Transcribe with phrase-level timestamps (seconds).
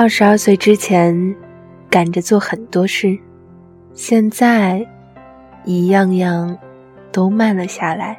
[0.00, 1.34] 二十二岁之前，
[1.90, 3.18] 赶着做很多事，
[3.94, 4.86] 现在，
[5.64, 6.56] 一样样
[7.10, 8.16] 都慢了下来。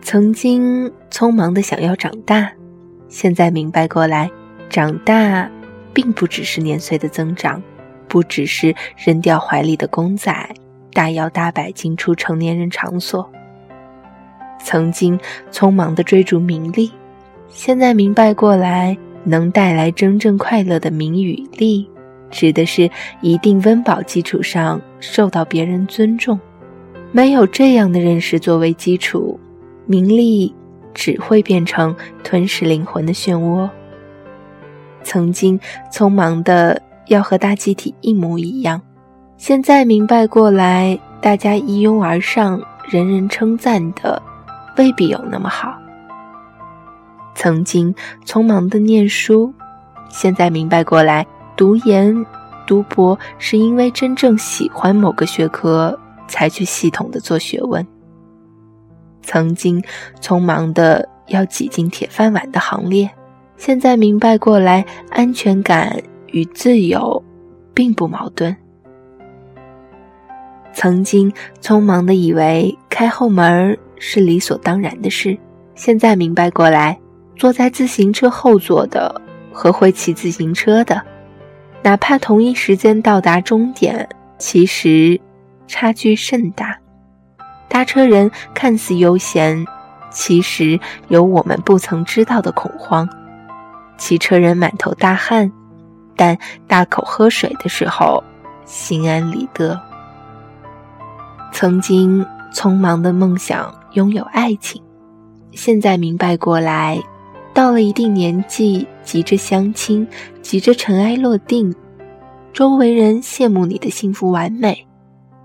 [0.00, 2.50] 曾经匆忙的想要长大，
[3.08, 4.28] 现在明白过来，
[4.68, 5.48] 长大
[5.94, 7.62] 并不只是年岁的增长，
[8.08, 10.34] 不只是扔掉怀里的公仔，
[10.92, 13.30] 大摇大摆进出成年人场所。
[14.58, 15.16] 曾经
[15.52, 16.90] 匆忙的追逐名利，
[17.48, 21.88] 现在明白过来，能带来真正快乐的名与利，
[22.30, 22.90] 指的是
[23.20, 26.38] 一定温饱基础上受到别人尊重。
[27.10, 29.38] 没有这样的认识作为基础，
[29.86, 30.54] 名利
[30.94, 33.68] 只会变成吞噬灵魂的漩涡。
[35.02, 35.58] 曾经
[35.92, 38.80] 匆忙的要和大集体一模一样，
[39.36, 44.22] 现在明白过来，大家一拥而上，人人称赞的。
[44.78, 45.81] 未必有那么好。
[47.34, 49.52] 曾经匆忙的念书，
[50.08, 51.26] 现在明白过来，
[51.56, 52.24] 读研、
[52.66, 55.98] 读博是因为真正喜欢某个学科
[56.28, 57.86] 才去系统的做学问。
[59.22, 59.82] 曾经
[60.20, 63.08] 匆忙的要挤进铁饭碗的行列，
[63.56, 67.22] 现在明白过来，安全感与自由
[67.72, 68.54] 并不矛盾。
[70.74, 75.38] 曾经匆忙的以为开后门是理所当然的事，
[75.74, 76.98] 现在明白过来，
[77.36, 79.20] 坐在自行车后座的
[79.52, 81.02] 和会骑自行车的，
[81.82, 85.20] 哪怕同一时间到达终点，其实
[85.66, 86.78] 差距甚大。
[87.68, 89.66] 搭车人看似悠闲，
[90.10, 93.06] 其实有我们不曾知道的恐慌；
[93.96, 95.50] 骑车人满头大汗，
[96.16, 98.22] 但大口喝水的时候
[98.64, 99.80] 心安理得。
[101.52, 103.74] 曾经匆忙的梦想。
[103.92, 104.82] 拥有爱情，
[105.50, 106.98] 现在明白过来，
[107.54, 110.06] 到了一定年纪，急着相亲，
[110.40, 111.74] 急着尘埃落定，
[112.52, 114.86] 周围人羡慕你的幸福完美，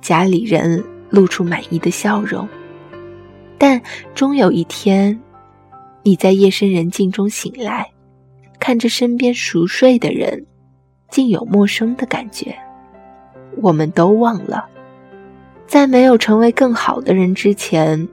[0.01, 2.47] 家里人露出满意的笑容，
[3.57, 3.81] 但
[4.16, 5.19] 终有一天，
[6.03, 7.90] 你在夜深人静中醒来，
[8.59, 10.46] 看着身边熟睡的人，
[11.09, 12.56] 竟有陌生的感觉。
[13.62, 14.66] 我们都忘了，
[15.66, 18.07] 在没有成为更好的人之前。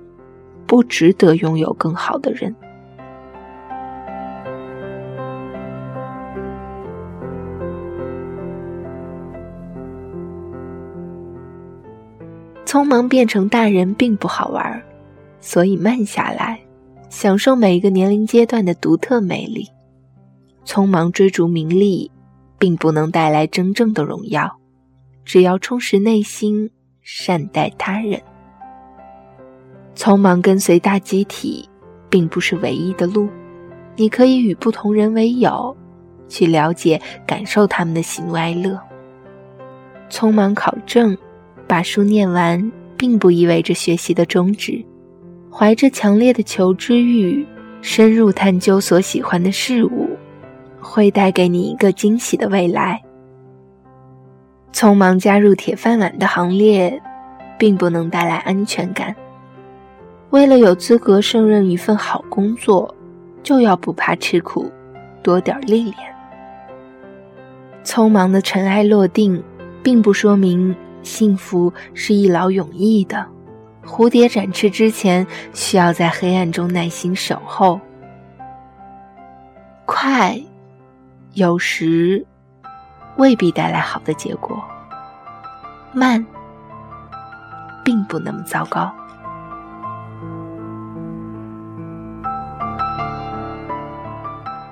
[0.66, 2.52] 不值得拥有更好的人。
[12.74, 14.82] 匆忙变成大人并不好玩，
[15.38, 16.58] 所以慢下来，
[17.08, 19.70] 享受每一个年龄阶段的独特魅力。
[20.64, 22.10] 匆忙追逐名利，
[22.58, 24.58] 并不能带来真正的荣耀。
[25.24, 26.68] 只要充实内心，
[27.00, 28.20] 善待他人。
[29.94, 31.68] 匆忙跟随大集体，
[32.10, 33.28] 并不是唯一的路。
[33.94, 35.76] 你可以与不同人为友，
[36.26, 38.76] 去了解、感受他们的喜怒哀乐。
[40.10, 41.16] 匆忙考证，
[41.66, 44.84] 把书念完，并不意味着学习的终止。
[45.50, 47.46] 怀着强烈的求知欲，
[47.80, 50.08] 深入探究所喜欢的事物，
[50.80, 53.00] 会带给你一个惊喜的未来。
[54.72, 57.00] 匆忙加入铁饭碗的行列，
[57.56, 59.14] 并不能带来安全感。
[60.30, 62.92] 为了有资格胜任一份好工作，
[63.44, 64.68] 就要不怕吃苦，
[65.22, 65.94] 多点历练。
[67.84, 69.40] 匆忙的尘埃落定，
[69.82, 73.24] 并不说明幸福是一劳永逸的。
[73.84, 77.78] 蝴蝶展翅之前，需要在黑暗中耐心守候。
[79.84, 80.40] 快，
[81.34, 82.24] 有时
[83.16, 84.56] 未必带来好的结果；
[85.92, 86.24] 慢，
[87.84, 88.90] 并不那么糟糕。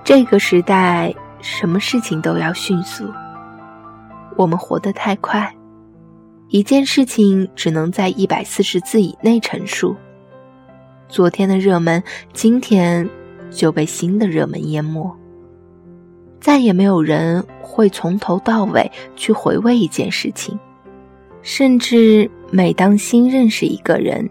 [0.03, 3.05] 这个时代，什么事情都要迅速。
[4.37, 5.55] 我们活得太快，
[6.53, 9.97] 一件事情只能在一百四十字以内陈述。
[11.09, 12.03] 昨天的热门，
[12.35, 13.09] 今天
[13.51, 15.11] 就被新的热门淹没。
[16.43, 20.59] 再也没有人会从头到尾去回味一件事情，
[21.41, 24.29] 甚至每当新认识一个人，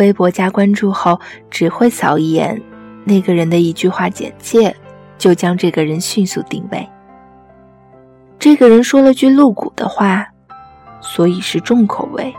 [0.00, 1.20] 微博加关注后，
[1.52, 2.60] 只会扫一眼
[3.04, 4.74] 那个人的一句话简介。
[5.18, 6.88] 就将这个人迅速定位。
[8.40, 10.29] 这个人说了句露骨的话，
[11.00, 12.34] 所以是重口味。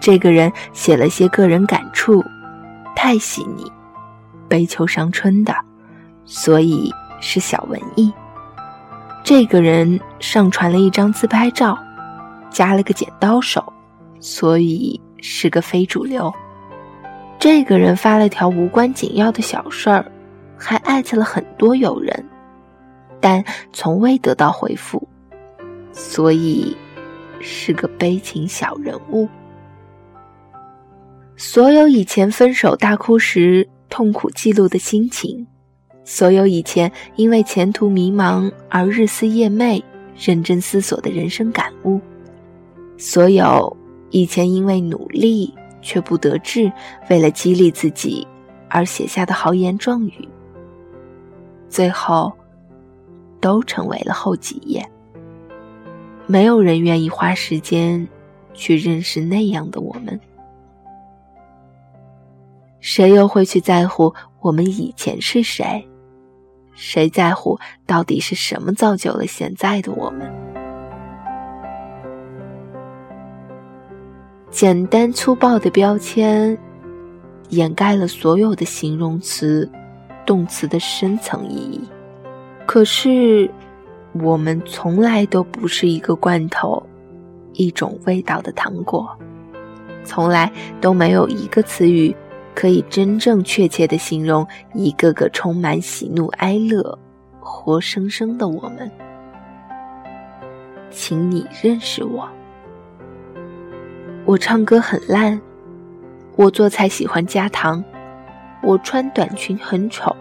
[0.00, 2.24] 这个人写了些个人感触，
[2.94, 3.70] 太细腻，
[4.48, 5.54] 悲秋伤春的，
[6.24, 8.12] 所以是小文艺。
[9.24, 11.76] 这个人上传了一张自拍照，
[12.50, 13.72] 加了个剪刀手，
[14.20, 16.32] 所以是个非主流。
[17.38, 20.04] 这个人发了条无关紧要的小事儿。
[20.58, 22.26] 还艾特了很多友人，
[23.20, 23.44] 但
[23.74, 25.06] 从未得到回复，
[25.92, 26.74] 所以
[27.40, 29.28] 是个悲情小人物。
[31.36, 35.46] 所有以前分手大哭时痛苦记录的心情，
[36.02, 39.82] 所有以前因为前途迷茫而日思夜寐、
[40.18, 42.00] 认真思索的人生感悟，
[42.96, 43.76] 所有
[44.10, 46.72] 以前因为努力却不得志，
[47.10, 48.26] 为了激励自己
[48.68, 50.28] 而写下的豪言壮语，
[51.68, 52.32] 最后
[53.40, 54.82] 都成为了后几页。
[56.26, 58.06] 没有人愿意花时间
[58.52, 60.18] 去认识那样的我们。
[62.80, 65.86] 谁又会去在乎我们以前是谁？
[66.74, 70.30] 谁在乎到底是什么造就了现在的我们？
[74.50, 76.56] 简单粗暴的标签，
[77.50, 79.70] 掩盖了所有的形容词、
[80.24, 81.80] 动词的深层意义。
[82.66, 83.50] 可是，
[84.22, 86.82] 我们从来都不是一个罐头，
[87.52, 89.08] 一种味道的糖果，
[90.04, 92.14] 从来都没有一个词语。
[92.54, 96.98] 可以真正确切的形容一个个充满喜怒哀乐、
[97.38, 98.90] 活生生的我们。
[100.90, 102.26] 请你认识我。
[104.24, 105.38] 我唱歌很烂，
[106.34, 107.84] 我做菜喜欢加糖，
[108.62, 110.16] 我穿短裙很丑，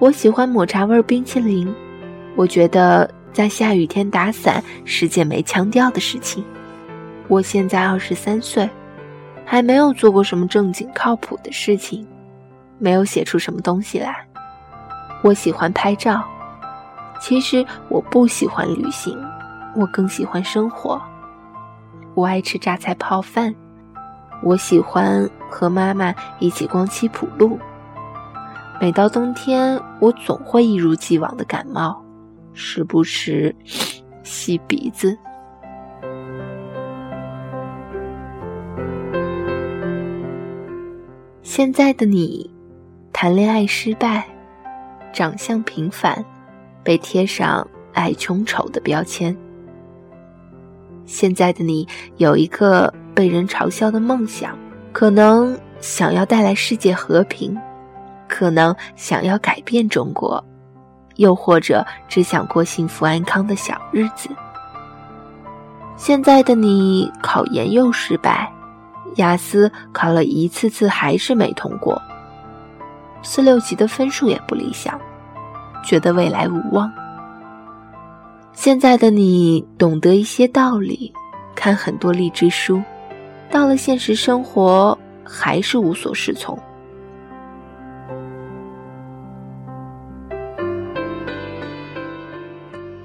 [0.00, 1.72] 我喜欢抹茶味冰淇淋，
[2.36, 6.44] 我觉得在下雨天打伞是件没腔调的事情。
[7.28, 8.68] 我现在二十三岁。
[9.44, 12.06] 还没有做过什么正经靠谱的事情，
[12.78, 14.26] 没有写出什么东西来。
[15.22, 16.24] 我喜欢拍照，
[17.20, 19.18] 其实我不喜欢旅行，
[19.76, 20.98] 我更喜欢生活。
[22.14, 23.54] 我爱吃榨菜泡饭，
[24.42, 27.58] 我喜欢和妈妈一起逛七浦路。
[28.80, 32.01] 每到冬天，我总会一如既往的感冒，
[32.52, 33.54] 时不时
[34.22, 35.16] 吸鼻子。
[41.42, 42.48] 现在的你，
[43.12, 44.26] 谈恋爱失败，
[45.12, 46.24] 长相平凡，
[46.82, 49.36] 被贴上矮穷丑的标签。
[51.04, 54.56] 现在的你有一个被人嘲笑的梦想，
[54.92, 57.54] 可能想要带来世界和平，
[58.28, 60.42] 可能想要改变中国，
[61.22, 64.28] 又或者只想过幸福安康的小日子。
[65.96, 68.52] 现在的你考研又失败。
[69.16, 72.00] 雅思考了一次次还是没通过，
[73.22, 74.98] 四六级的分数也不理想，
[75.84, 76.90] 觉得未来无望。
[78.54, 81.12] 现在的你懂得一些道理，
[81.54, 82.82] 看很多励志书，
[83.50, 86.58] 到了现实生活还是无所适从。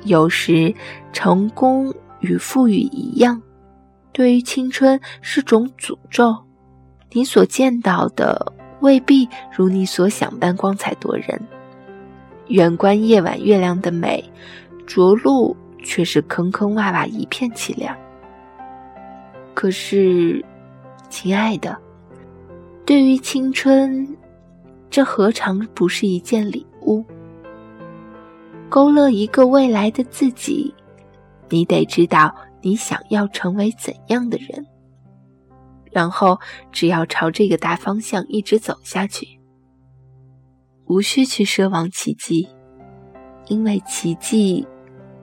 [0.07, 0.73] 有时，
[1.13, 3.41] 成功与富裕一样。
[4.11, 6.35] 对于青春是种诅咒，
[7.11, 11.39] 你所见到的未必如你所想般光彩夺人。
[12.47, 14.23] 远观夜晚月亮的美，
[14.87, 17.95] 着陆却是坑坑洼洼一片凄凉。
[19.53, 20.43] 可是，
[21.09, 21.77] 亲爱的，
[22.85, 24.07] 对于青春，
[24.89, 27.03] 这何尝不是一件礼物？
[28.69, 30.73] 勾勒一个未来的自己，
[31.49, 32.33] 你得知道。
[32.63, 34.65] 你想要成为怎样的人？
[35.91, 36.37] 然后
[36.71, 39.39] 只要朝这个大方向一直走下去，
[40.85, 42.49] 无需去奢望奇迹，
[43.45, 44.67] 因为奇迹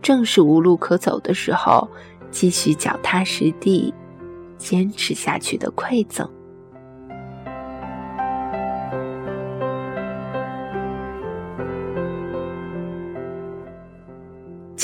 [0.00, 1.86] 正是无路可走的时候，
[2.30, 3.92] 继续脚踏实地
[4.56, 6.26] 坚持下去的馈赠。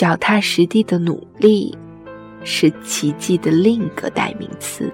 [0.01, 1.77] 脚踏实地的努力。
[2.43, 4.91] 是奇迹的另一个代名词。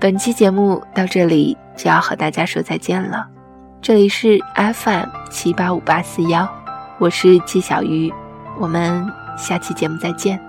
[0.00, 3.26] 本期节目到这里就要和大家说再见了，
[3.82, 6.48] 这里是 FM 七八五八四幺，
[6.98, 8.12] 我是季小鱼，
[8.60, 9.04] 我们
[9.36, 10.47] 下期节目再见。